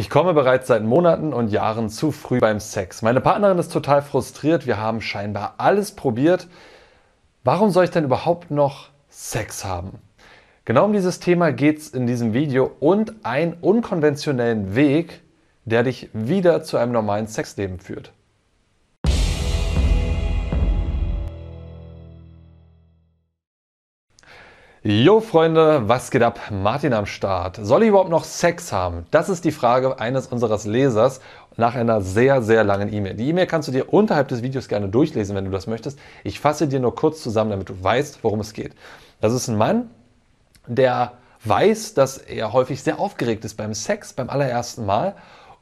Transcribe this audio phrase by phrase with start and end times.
[0.00, 3.02] Ich komme bereits seit Monaten und Jahren zu früh beim Sex.
[3.02, 4.66] Meine Partnerin ist total frustriert.
[4.66, 6.48] Wir haben scheinbar alles probiert.
[7.44, 9.98] Warum soll ich denn überhaupt noch Sex haben?
[10.64, 15.20] Genau um dieses Thema geht es in diesem Video und einen unkonventionellen Weg,
[15.66, 18.14] der dich wieder zu einem normalen Sexleben führt.
[24.82, 26.40] Jo Freunde, was geht ab?
[26.50, 27.58] Martin am Start.
[27.60, 29.04] Soll ich überhaupt noch Sex haben?
[29.10, 31.20] Das ist die Frage eines unseres Lesers
[31.58, 33.12] nach einer sehr, sehr langen E-Mail.
[33.12, 35.98] Die E-Mail kannst du dir unterhalb des Videos gerne durchlesen, wenn du das möchtest.
[36.24, 38.72] Ich fasse dir nur kurz zusammen, damit du weißt, worum es geht.
[39.20, 39.90] Das ist ein Mann,
[40.66, 41.12] der
[41.44, 45.14] weiß, dass er häufig sehr aufgeregt ist beim Sex, beim allerersten Mal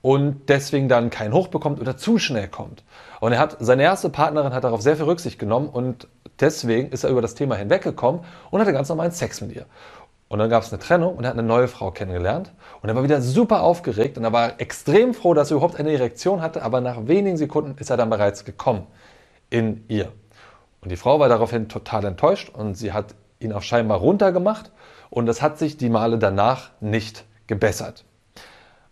[0.02, 2.84] und deswegen dann keinen Hoch bekommt oder zu schnell kommt.
[3.20, 6.09] Und er hat, seine erste Partnerin hat darauf sehr viel Rücksicht genommen und
[6.41, 9.66] deswegen ist er über das Thema hinweggekommen und hatte ganz normalen Sex mit ihr.
[10.29, 12.52] Und dann gab es eine Trennung und er hat eine neue Frau kennengelernt.
[12.83, 15.93] Und er war wieder super aufgeregt und er war extrem froh, dass er überhaupt eine
[15.93, 18.87] Erektion hatte, aber nach wenigen Sekunden ist er dann bereits gekommen
[19.51, 20.13] in ihr.
[20.82, 24.71] Und die Frau war daraufhin total enttäuscht und sie hat ihn auch scheinbar runtergemacht
[25.10, 28.04] und das hat sich die Male danach nicht gebessert.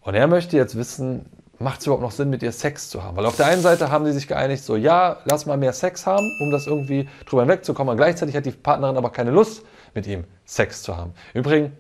[0.07, 1.27] Und er möchte jetzt wissen,
[1.59, 3.17] macht es überhaupt noch Sinn, mit ihr Sex zu haben?
[3.17, 6.07] Weil auf der einen Seite haben sie sich geeinigt, so ja, lass mal mehr Sex
[6.07, 7.91] haben, um das irgendwie drüber hinwegzukommen.
[7.91, 11.13] Und gleichzeitig hat die Partnerin aber keine Lust, mit ihm Sex zu haben.
[11.35, 11.73] Übrigens,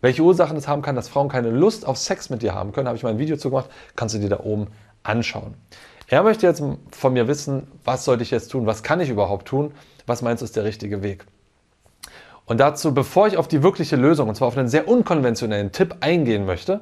[0.00, 2.88] welche Ursachen es haben kann, dass Frauen keine Lust auf Sex mit dir haben können,
[2.88, 4.66] habe ich mal ein Video zu gemacht, kannst du dir da oben
[5.04, 5.54] anschauen.
[6.08, 9.46] Er möchte jetzt von mir wissen, was sollte ich jetzt tun, was kann ich überhaupt
[9.46, 9.72] tun,
[10.04, 11.26] was meinst du ist der richtige Weg?
[12.44, 15.98] Und dazu, bevor ich auf die wirkliche Lösung, und zwar auf einen sehr unkonventionellen Tipp
[16.00, 16.80] eingehen möchte,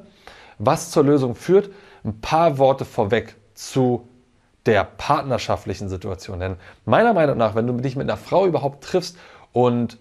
[0.59, 1.69] was zur Lösung führt,
[2.03, 4.07] ein paar Worte vorweg zu
[4.65, 6.39] der partnerschaftlichen Situation.
[6.39, 9.17] Denn meiner Meinung nach, wenn du dich mit einer Frau überhaupt triffst
[9.53, 9.97] und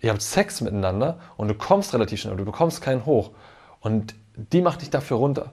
[0.00, 3.30] ihr habt Sex miteinander und du kommst relativ schnell, du bekommst keinen Hoch
[3.80, 5.52] und die macht dich dafür runter,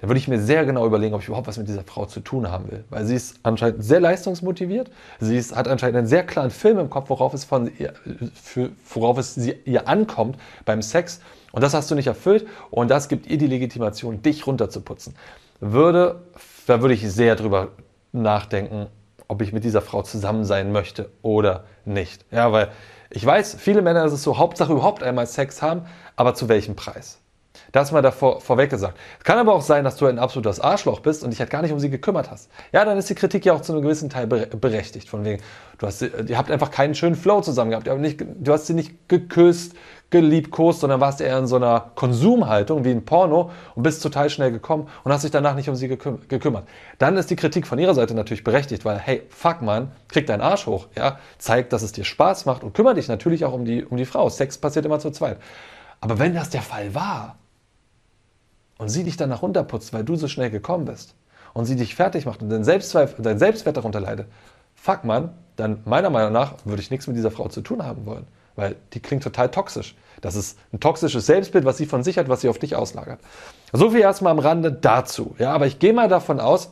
[0.00, 2.20] dann würde ich mir sehr genau überlegen, ob ich überhaupt was mit dieser Frau zu
[2.20, 2.84] tun haben will.
[2.90, 4.90] Weil sie ist anscheinend sehr leistungsmotiviert,
[5.20, 7.94] sie ist, hat anscheinend einen sehr klaren Film im Kopf, worauf es, von ihr,
[8.34, 11.20] für, worauf es sie, ihr ankommt beim Sex.
[11.52, 15.14] Und das hast du nicht erfüllt und das gibt ihr die Legitimation, dich runterzuputzen.
[15.60, 16.22] Würde,
[16.66, 17.68] da würde ich sehr drüber
[18.12, 18.86] nachdenken,
[19.28, 22.24] ob ich mit dieser Frau zusammen sein möchte oder nicht.
[22.30, 22.70] Ja, weil
[23.10, 25.82] ich weiß, viele Männer ist es so, Hauptsache überhaupt einmal Sex haben,
[26.16, 27.20] aber zu welchem Preis?
[27.72, 28.98] Das mal davor vorweg gesagt.
[29.18, 31.62] Es kann aber auch sein, dass du ein absolutes Arschloch bist und dich halt gar
[31.62, 32.50] nicht um sie gekümmert hast.
[32.72, 35.08] Ja, dann ist die Kritik ja auch zu einem gewissen Teil berechtigt.
[35.08, 35.42] Von wegen,
[35.78, 37.88] du hast, ihr habt einfach keinen schönen Flow zusammen gehabt.
[37.88, 39.74] Du hast sie nicht geküsst,
[40.10, 44.52] geliebkost, sondern warst eher in so einer Konsumhaltung wie ein Porno und bist total schnell
[44.52, 46.68] gekommen und hast dich danach nicht um sie gekümmert.
[46.98, 50.42] Dann ist die Kritik von ihrer Seite natürlich berechtigt, weil, hey, fuck man, krieg deinen
[50.42, 53.64] Arsch hoch, ja, zeig, dass es dir Spaß macht und kümmere dich natürlich auch um
[53.64, 54.28] die, um die Frau.
[54.28, 55.38] Sex passiert immer zu zweit.
[56.00, 57.36] Aber wenn das der Fall war,
[58.78, 61.14] und sie dich danach runterputzt, weil du so schnell gekommen bist
[61.52, 64.26] und sie dich fertig macht und dein, dein Selbstwert darunter leidet,
[64.74, 68.06] fuck man, dann meiner Meinung nach würde ich nichts mit dieser Frau zu tun haben
[68.06, 68.26] wollen,
[68.56, 69.94] weil die klingt total toxisch.
[70.20, 73.20] Das ist ein toxisches Selbstbild, was sie von sich hat, was sie auf dich auslagert.
[73.72, 75.34] So viel erstmal am Rande dazu.
[75.38, 76.70] Ja, aber ich gehe mal davon aus,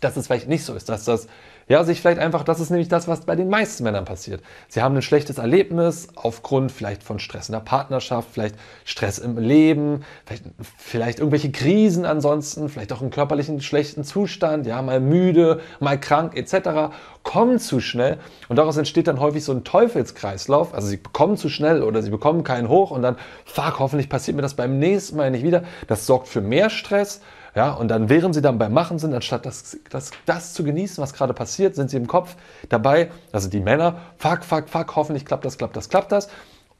[0.00, 1.26] dass es vielleicht nicht so ist, dass das
[1.70, 4.42] ja, sich vielleicht einfach, das ist nämlich das, was bei den meisten Männern passiert.
[4.66, 9.38] Sie haben ein schlechtes Erlebnis aufgrund vielleicht von Stress in der Partnerschaft, vielleicht Stress im
[9.38, 10.42] Leben, vielleicht,
[10.76, 16.36] vielleicht irgendwelche Krisen ansonsten, vielleicht auch einen körperlichen schlechten Zustand, ja, mal müde, mal krank
[16.36, 16.92] etc.
[17.22, 20.74] kommen zu schnell und daraus entsteht dann häufig so ein Teufelskreislauf.
[20.74, 23.14] Also sie bekommen zu schnell oder sie bekommen keinen hoch und dann,
[23.44, 25.62] fuck, hoffentlich passiert mir das beim nächsten Mal nicht wieder.
[25.86, 27.20] Das sorgt für mehr Stress
[27.54, 31.02] ja, und dann, während sie dann beim Machen sind, anstatt das, das, das zu genießen,
[31.02, 32.36] was gerade passiert, sind sie im Kopf
[32.68, 36.28] dabei, also die Männer, fuck, fuck, fuck, hoffentlich klappt das, klappt das, klappt das.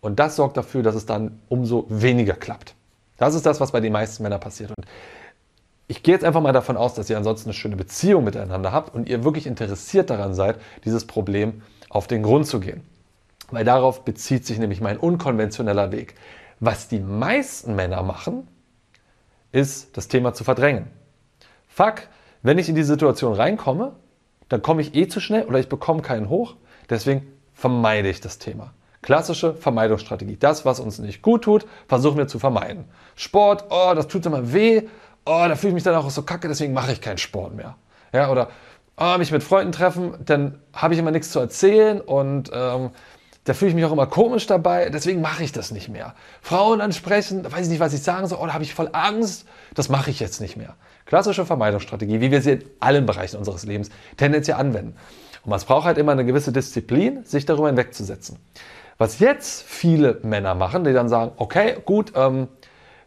[0.00, 2.74] Und das sorgt dafür, dass es dann umso weniger klappt.
[3.16, 4.70] Das ist das, was bei den meisten Männern passiert.
[4.70, 4.86] Und
[5.88, 8.94] ich gehe jetzt einfach mal davon aus, dass ihr ansonsten eine schöne Beziehung miteinander habt
[8.94, 12.82] und ihr wirklich interessiert daran seid, dieses Problem auf den Grund zu gehen.
[13.50, 16.14] Weil darauf bezieht sich nämlich mein unkonventioneller Weg.
[16.60, 18.46] Was die meisten Männer machen,
[19.52, 20.88] ist das Thema zu verdrängen.
[21.68, 22.02] Fuck,
[22.42, 23.92] wenn ich in die Situation reinkomme,
[24.48, 26.56] dann komme ich eh zu schnell oder ich bekomme keinen hoch.
[26.88, 28.72] Deswegen vermeide ich das Thema.
[29.02, 30.36] Klassische Vermeidungsstrategie.
[30.36, 32.84] Das, was uns nicht gut tut, versuchen wir zu vermeiden.
[33.14, 34.82] Sport, oh, das tut immer weh.
[35.24, 37.76] Oh, da fühle ich mich dann auch so kacke, deswegen mache ich keinen Sport mehr.
[38.12, 38.50] Ja, oder
[38.96, 42.90] oh, mich mit Freunden treffen, dann habe ich immer nichts zu erzählen und ähm,
[43.50, 46.14] da fühle ich mich auch immer komisch dabei, deswegen mache ich das nicht mehr.
[46.40, 48.90] Frauen ansprechen, da weiß ich nicht, was ich sagen soll, oh, da habe ich voll
[48.92, 49.44] Angst,
[49.74, 50.76] das mache ich jetzt nicht mehr.
[51.04, 54.94] Klassische Vermeidungsstrategie, wie wir sie in allen Bereichen unseres Lebens tendenziell anwenden.
[55.42, 58.38] Und man braucht halt immer eine gewisse Disziplin, sich darüber hinwegzusetzen.
[58.98, 62.46] Was jetzt viele Männer machen, die dann sagen, okay, gut, ähm,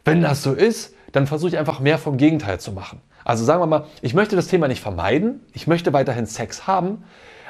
[0.03, 2.99] wenn das so ist, dann versuche ich einfach mehr vom Gegenteil zu machen.
[3.23, 7.05] Also sagen wir mal, ich möchte das Thema nicht vermeiden, ich möchte weiterhin Sex haben,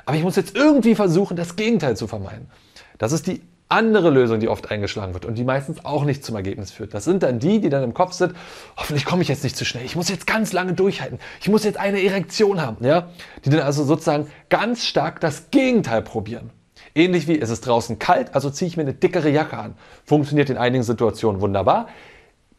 [0.05, 2.51] aber ich muss jetzt irgendwie versuchen, das Gegenteil zu vermeiden.
[2.97, 6.35] Das ist die andere Lösung, die oft eingeschlagen wird und die meistens auch nicht zum
[6.35, 6.93] Ergebnis führt.
[6.93, 8.35] Das sind dann die, die dann im Kopf sind,
[8.77, 11.63] hoffentlich komme ich jetzt nicht zu schnell, ich muss jetzt ganz lange durchhalten, ich muss
[11.63, 13.09] jetzt eine Erektion haben, ja?
[13.43, 16.51] Die dann also sozusagen ganz stark das Gegenteil probieren.
[16.93, 19.75] Ähnlich wie, es ist draußen kalt, also ziehe ich mir eine dickere Jacke an.
[20.05, 21.87] Funktioniert in einigen Situationen wunderbar.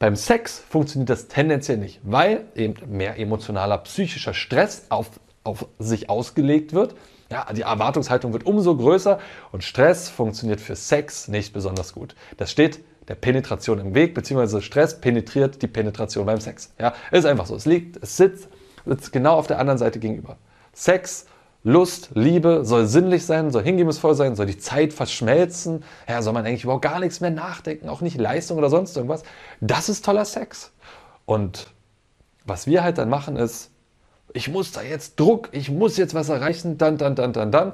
[0.00, 5.08] Beim Sex funktioniert das tendenziell nicht, weil eben mehr emotionaler, psychischer Stress auf,
[5.44, 6.96] auf sich ausgelegt wird.
[7.30, 9.18] Ja, die Erwartungshaltung wird umso größer
[9.52, 12.14] und Stress funktioniert für Sex nicht besonders gut.
[12.36, 16.72] Das steht der Penetration im Weg, beziehungsweise Stress penetriert die Penetration beim Sex.
[16.78, 17.54] Ja, ist einfach so.
[17.54, 18.48] Es liegt, es sitzt,
[18.86, 20.36] sitzt genau auf der anderen Seite gegenüber.
[20.72, 21.26] Sex,
[21.62, 25.82] Lust, Liebe soll sinnlich sein, soll hingebungsvoll sein, soll die Zeit verschmelzen.
[26.08, 29.22] Ja, soll man eigentlich überhaupt gar nichts mehr nachdenken, auch nicht Leistung oder sonst irgendwas.
[29.60, 30.72] Das ist toller Sex.
[31.24, 31.68] Und
[32.44, 33.70] was wir halt dann machen ist,
[34.34, 37.72] ich muss da jetzt Druck, ich muss jetzt was erreichen, dann, dann, dann, dann, dann.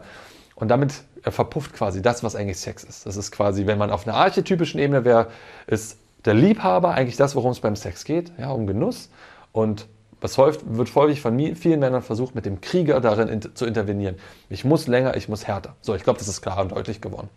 [0.54, 0.92] Und damit
[1.22, 3.06] verpufft quasi das, was eigentlich Sex ist.
[3.06, 5.28] Das ist quasi, wenn man auf einer archetypischen Ebene wäre,
[5.66, 5.96] ist
[6.26, 9.08] der Liebhaber eigentlich das, worum es beim Sex geht, ja, um Genuss.
[9.52, 9.88] Und
[10.20, 14.16] was wird häufig von vielen Männern versucht, mit dem Krieger darin in, zu intervenieren.
[14.50, 15.76] Ich muss länger, ich muss härter.
[15.80, 17.30] So, ich glaube, das ist klar und deutlich geworden.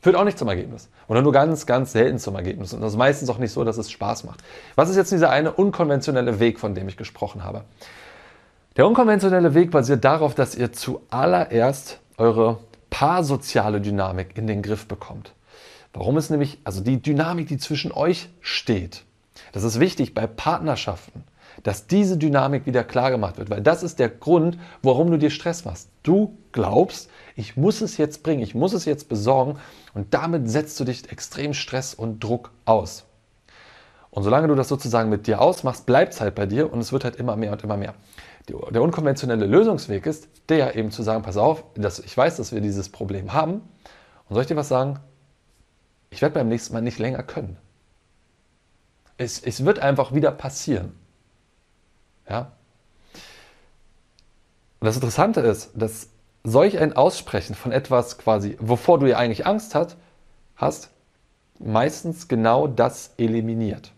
[0.00, 0.88] Führt auch nicht zum Ergebnis.
[1.08, 2.72] Oder nur ganz, ganz selten zum Ergebnis.
[2.72, 4.44] Und das ist meistens auch nicht so, dass es Spaß macht.
[4.76, 7.64] Was ist jetzt dieser eine unkonventionelle Weg, von dem ich gesprochen habe?
[8.78, 12.58] Der unkonventionelle Weg basiert darauf, dass ihr zuallererst eure
[12.88, 15.34] paarsoziale Dynamik in den Griff bekommt.
[15.92, 19.04] Warum ist nämlich, also die Dynamik, die zwischen euch steht.
[19.52, 21.24] Das ist wichtig bei Partnerschaften,
[21.64, 25.28] dass diese Dynamik wieder klar gemacht wird, weil das ist der Grund, warum du dir
[25.28, 25.90] Stress machst.
[26.02, 29.58] Du glaubst, ich muss es jetzt bringen, ich muss es jetzt besorgen
[29.92, 33.04] und damit setzt du dich extrem Stress und Druck aus.
[34.10, 36.92] Und solange du das sozusagen mit dir ausmachst, bleibt es halt bei dir und es
[36.92, 37.94] wird halt immer mehr und immer mehr
[38.48, 42.60] der unkonventionelle Lösungsweg ist, der eben zu sagen, pass auf, dass ich weiß, dass wir
[42.60, 43.62] dieses Problem haben.
[44.28, 44.98] Und soll ich dir was sagen?
[46.10, 47.56] Ich werde beim nächsten Mal nicht länger können.
[49.16, 50.92] Es, es wird einfach wieder passieren.
[52.28, 52.52] Ja?
[54.80, 56.08] Und das Interessante ist, dass
[56.42, 59.96] solch ein Aussprechen von etwas quasi, wovor du ja eigentlich Angst hat,
[60.56, 60.90] hast,
[61.60, 63.92] meistens genau das eliminiert.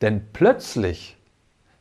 [0.00, 1.16] Denn plötzlich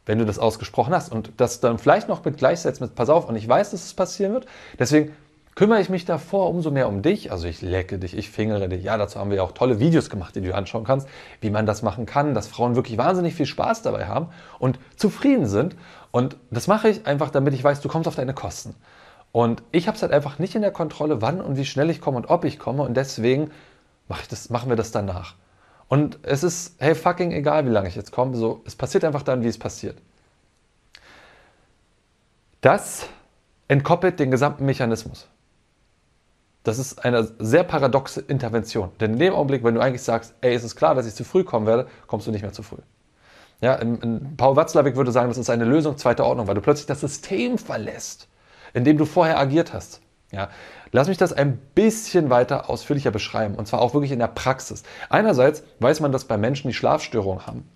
[0.10, 3.30] wenn du das ausgesprochen hast und das dann vielleicht noch mit gleichsetzt mit, pass auf,
[3.30, 4.48] und ich weiß, dass es passieren wird,
[4.80, 5.12] deswegen
[5.54, 7.32] kümmere ich mich davor umso mehr um dich.
[7.32, 8.84] Also ich lecke dich, ich fingere dich.
[8.84, 11.08] Ja, dazu haben wir ja auch tolle Videos gemacht, die du anschauen kannst,
[11.42, 15.46] wie man das machen kann, dass Frauen wirklich wahnsinnig viel Spaß dabei haben und zufrieden
[15.46, 15.76] sind.
[16.10, 18.74] Und das mache ich einfach, damit ich weiß, du kommst auf deine Kosten.
[19.32, 22.02] Und ich habe es halt einfach nicht in der Kontrolle, wann und wie schnell ich
[22.02, 22.82] komme und ob ich komme.
[22.82, 23.52] Und deswegen
[24.08, 25.36] mache ich das, machen wir das danach.
[25.90, 29.24] Und es ist, hey, fucking egal, wie lange ich jetzt komme, so, es passiert einfach
[29.24, 29.98] dann, wie es passiert.
[32.62, 33.08] Das
[33.68, 35.28] entkoppelt den gesamten Mechanismus.
[36.64, 38.92] Das ist eine sehr paradoxe Intervention.
[39.00, 41.24] Denn in dem Augenblick, wenn du eigentlich sagst, ey, es ist klar, dass ich zu
[41.24, 42.82] früh kommen werde, kommst du nicht mehr zu früh.
[43.62, 46.62] Ja, in, in Paul Watzlawick würde sagen, das ist eine Lösung zweiter Ordnung, weil du
[46.62, 48.28] plötzlich das System verlässt,
[48.74, 50.02] in dem du vorher agiert hast.
[50.31, 50.50] Ja,
[50.92, 54.84] lass mich das ein bisschen weiter ausführlicher beschreiben und zwar auch wirklich in der Praxis.
[55.10, 57.68] Einerseits weiß man, dass bei Menschen, die Schlafstörungen haben,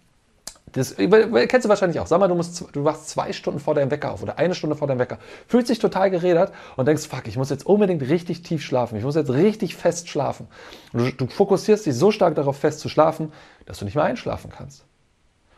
[0.74, 2.08] das kennst du wahrscheinlich auch.
[2.08, 4.76] Sag mal, du, musst, du wachst zwei Stunden vor deinem Wecker auf oder eine Stunde
[4.76, 8.42] vor deinem Wecker, fühlst dich total gerädert und denkst, fuck, ich muss jetzt unbedingt richtig
[8.42, 8.98] tief schlafen.
[8.98, 10.48] Ich muss jetzt richtig fest schlafen.
[10.92, 13.32] Du, du fokussierst dich so stark darauf, fest zu schlafen,
[13.68, 14.84] dass du nicht mehr einschlafen kannst.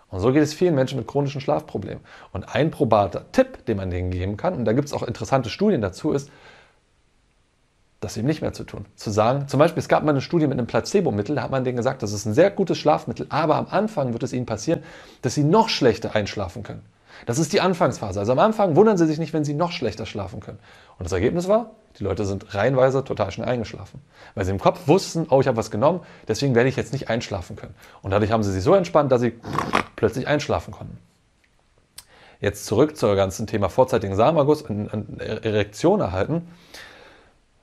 [0.10, 2.04] Und so geht es vielen Menschen mit chronischen Schlafproblemen.
[2.34, 5.50] Und ein probater Tipp, den man denen geben kann, und da gibt es auch interessante
[5.50, 6.30] Studien dazu, ist,
[8.06, 8.86] das eben nicht mehr zu tun.
[8.96, 11.64] Zu sagen, zum Beispiel, es gab mal eine Studie mit einem Placebo-Mittel, da hat man
[11.64, 14.84] denen gesagt, das ist ein sehr gutes Schlafmittel, aber am Anfang wird es ihnen passieren,
[15.22, 16.82] dass sie noch schlechter einschlafen können.
[17.26, 18.20] Das ist die Anfangsphase.
[18.20, 20.60] Also am Anfang wundern sie sich nicht, wenn sie noch schlechter schlafen können.
[20.98, 24.02] Und das Ergebnis war, die Leute sind reihenweise total schnell eingeschlafen.
[24.36, 27.10] Weil sie im Kopf wussten, oh, ich habe was genommen, deswegen werde ich jetzt nicht
[27.10, 27.74] einschlafen können.
[28.02, 29.34] Und dadurch haben sie sich so entspannt, dass sie
[29.96, 30.98] plötzlich einschlafen konnten.
[32.42, 36.48] Jetzt zurück zum ganzen Thema vorzeitigen Samenerguss und Erektion erhalten.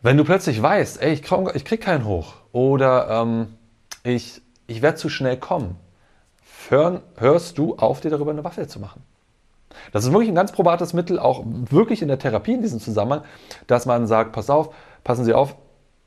[0.03, 3.55] Wenn du plötzlich weißt, ey, ich, komm, ich krieg keinen hoch oder ähm,
[4.03, 5.77] ich, ich werde zu schnell kommen,
[6.69, 9.05] hör, hörst du auf, dir darüber eine Waffe zu machen.
[9.93, 13.23] Das ist wirklich ein ganz probates Mittel, auch wirklich in der Therapie in diesem Zusammenhang,
[13.69, 15.55] dass man sagt, pass auf, passen Sie auf,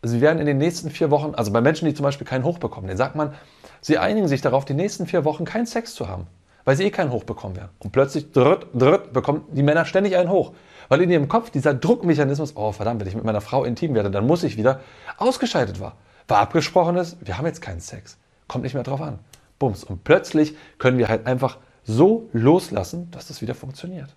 [0.04, 2.60] Sie werden in den nächsten vier Wochen, also bei Menschen, die zum Beispiel keinen Hoch
[2.60, 3.34] bekommen, den sagt man,
[3.80, 6.28] Sie einigen sich darauf, die nächsten vier Wochen keinen Sex zu haben,
[6.66, 7.70] weil sie eh keinen Hoch bekommen werden.
[7.80, 10.52] Und plötzlich drütt, drütt, bekommen die Männer ständig einen Hoch.
[10.89, 14.12] Weil in ihrem Kopf dieser Druckmechanismus, oh verdammt, wenn ich mit meiner Frau intim werde,
[14.12, 14.82] dann muss ich wieder,
[15.18, 15.96] ausgeschaltet war.
[16.27, 18.18] War abgesprochen ist, wir haben jetzt keinen Sex.
[18.48, 19.20] Kommt nicht mehr drauf an.
[19.60, 19.84] bums.
[19.84, 24.15] Und plötzlich können wir halt einfach so loslassen, dass das wieder funktioniert.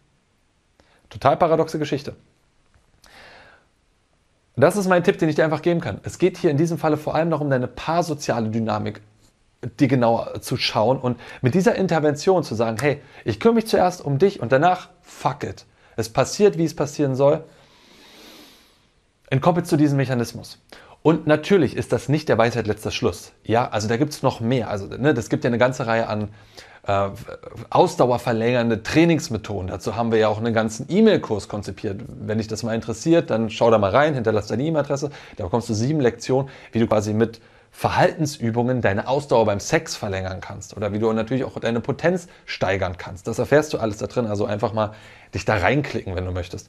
[1.11, 2.17] Total paradoxe Geschichte.
[4.57, 6.01] Das ist mein Tipp, den ich dir einfach geben kann.
[6.03, 9.01] Es geht hier in diesem Falle vor allem noch um deine paarsoziale Dynamik,
[9.79, 14.05] die genauer zu schauen und mit dieser Intervention zu sagen, hey, ich kümmere mich zuerst
[14.05, 15.65] um dich und danach, fuck it.
[15.99, 17.43] Es passiert, wie es passieren soll.
[19.31, 20.59] Entkoppelt zu diesem Mechanismus.
[21.03, 23.33] Und natürlich ist das nicht der Weisheit letzter Schluss.
[23.43, 24.71] Ja, also da gibt es noch mehr.
[24.71, 26.29] Also ne, das gibt ja eine ganze Reihe an
[26.87, 27.09] äh,
[27.71, 29.67] ausdauerverlängernde Trainingsmethoden.
[29.67, 32.01] Dazu haben wir ja auch einen ganzen E-Mail-Kurs konzipiert.
[32.07, 35.11] Wenn dich das mal interessiert, dann schau da mal rein, hinterlass deine E-Mail-Adresse.
[35.37, 37.41] Da bekommst du sieben Lektionen, wie du quasi mit
[37.79, 42.97] Verhaltensübungen deine Ausdauer beim Sex verlängern kannst oder wie du natürlich auch deine Potenz steigern
[42.99, 43.29] kannst.
[43.29, 44.27] Das erfährst du alles da drin.
[44.27, 44.95] Also einfach mal
[45.33, 46.69] dich da reinklicken, wenn du möchtest.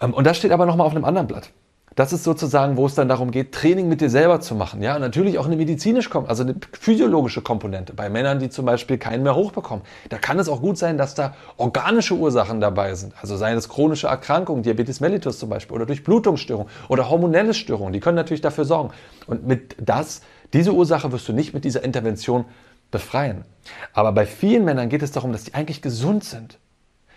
[0.00, 1.50] Ähm, und das steht aber nochmal auf einem anderen Blatt.
[1.94, 4.82] Das ist sozusagen, wo es dann darum geht, Training mit dir selber zu machen.
[4.82, 7.92] Ja, natürlich auch eine medizinische, also eine physiologische Komponente.
[7.92, 9.84] Bei Männern, die zum Beispiel keinen mehr hochbekommen.
[10.08, 13.12] Da kann es auch gut sein, dass da organische Ursachen dabei sind.
[13.20, 17.92] Also seien es chronische Erkrankungen, Diabetes mellitus zum Beispiel, oder Durchblutungsstörungen oder hormonelle Störungen.
[17.92, 18.90] Die können natürlich dafür sorgen.
[19.28, 20.22] Und mit das,
[20.52, 22.44] diese Ursache wirst du nicht mit dieser Intervention
[22.90, 23.44] befreien.
[23.92, 26.58] Aber bei vielen Männern geht es darum, dass die eigentlich gesund sind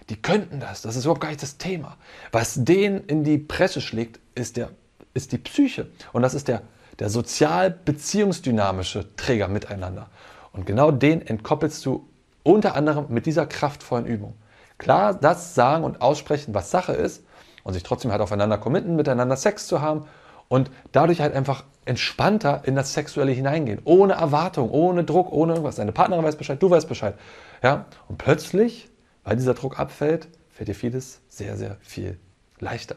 [0.09, 0.81] die könnten das.
[0.81, 1.97] Das ist überhaupt gar nicht das Thema.
[2.31, 4.69] Was denen in die Presse schlägt, ist, der,
[5.13, 5.87] ist die Psyche.
[6.13, 6.61] Und das ist der,
[6.99, 10.09] der sozial-beziehungsdynamische Träger miteinander.
[10.53, 12.07] Und genau den entkoppelst du
[12.43, 14.35] unter anderem mit dieser kraftvollen Übung.
[14.77, 17.23] Klar, das sagen und aussprechen, was Sache ist,
[17.67, 20.05] und sich trotzdem halt aufeinander committen, miteinander Sex zu haben
[20.47, 23.81] und dadurch halt einfach entspannter in das Sexuelle hineingehen.
[23.83, 25.75] Ohne Erwartung, ohne Druck, ohne irgendwas.
[25.75, 27.15] Deine Partnerin weiß Bescheid, du weißt Bescheid.
[27.61, 27.83] Ja?
[28.07, 28.87] Und plötzlich
[29.27, 32.17] weil dieser Druck abfällt, fällt dir vieles sehr, sehr viel
[32.61, 32.95] leichter.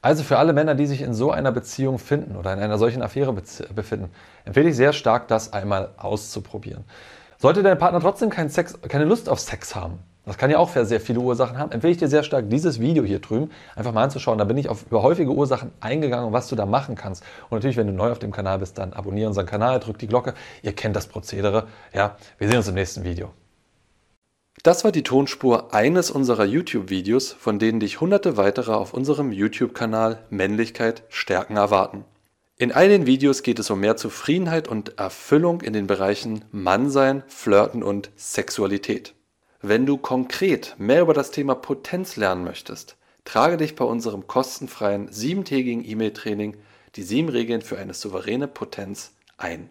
[0.00, 3.02] Also für alle Männer, die sich in so einer Beziehung finden oder in einer solchen
[3.02, 4.10] Affäre befinden,
[4.44, 6.84] empfehle ich sehr stark, das einmal auszuprobieren.
[7.38, 10.70] Sollte dein Partner trotzdem keinen Sex, keine Lust auf Sex haben, das kann ja auch
[10.72, 14.04] sehr viele Ursachen haben, empfehle ich dir sehr stark, dieses Video hier drüben einfach mal
[14.04, 14.38] anzuschauen.
[14.38, 17.24] Da bin ich auf über häufige Ursachen eingegangen und was du da machen kannst.
[17.50, 20.06] Und natürlich, wenn du neu auf dem Kanal bist, dann abonniere unseren Kanal, drück die
[20.06, 20.34] Glocke.
[20.62, 21.66] Ihr kennt das Prozedere.
[21.92, 23.32] Ja, wir sehen uns im nächsten Video.
[24.62, 30.24] Das war die Tonspur eines unserer YouTube-Videos, von denen dich hunderte weitere auf unserem YouTube-Kanal
[30.30, 32.04] Männlichkeit stärken erwarten.
[32.58, 37.24] In all den Videos geht es um mehr Zufriedenheit und Erfüllung in den Bereichen Mannsein,
[37.26, 39.14] Flirten und Sexualität.
[39.62, 45.10] Wenn du konkret mehr über das Thema Potenz lernen möchtest, trage dich bei unserem kostenfreien
[45.10, 46.56] siebentägigen E-Mail-Training
[46.94, 49.70] Die sieben Regeln für eine souveräne Potenz ein.